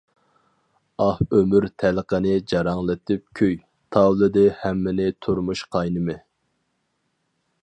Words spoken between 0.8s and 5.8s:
ئاھ ئۆمۈر تەلقىنى جاراڭلىتىپ كۈي، تاۋلىدى ھەممىنى تۇرمۇش